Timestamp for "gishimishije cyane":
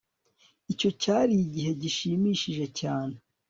1.81-3.15